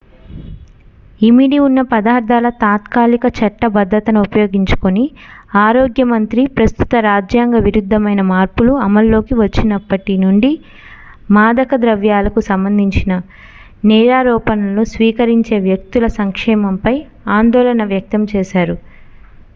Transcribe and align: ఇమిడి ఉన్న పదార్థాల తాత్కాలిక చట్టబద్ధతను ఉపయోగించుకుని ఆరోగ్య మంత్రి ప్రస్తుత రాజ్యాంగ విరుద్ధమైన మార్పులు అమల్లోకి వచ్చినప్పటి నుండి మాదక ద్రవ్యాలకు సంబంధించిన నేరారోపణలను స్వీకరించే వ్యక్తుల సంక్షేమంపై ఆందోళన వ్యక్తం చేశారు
ఇమిడి 1.21 1.57
ఉన్న 1.59 1.79
పదార్థాల 1.89 2.47
తాత్కాలిక 2.61 3.25
చట్టబద్ధతను 3.37 4.19
ఉపయోగించుకుని 4.21 5.03
ఆరోగ్య 5.57 6.03
మంత్రి 6.03 6.43
ప్రస్తుత 6.55 7.01
రాజ్యాంగ 7.05 7.57
విరుద్ధమైన 7.59 8.21
మార్పులు 8.31 8.73
అమల్లోకి 8.85 9.35
వచ్చినప్పటి 9.41 10.15
నుండి 10.17 10.51
మాదక 11.29 11.75
ద్రవ్యాలకు 11.75 12.41
సంబంధించిన 12.41 13.15
నేరారోపణలను 13.83 14.85
స్వీకరించే 14.91 15.59
వ్యక్తుల 15.61 16.07
సంక్షేమంపై 16.17 16.95
ఆందోళన 17.31 17.83
వ్యక్తం 17.85 18.23
చేశారు 18.33 18.77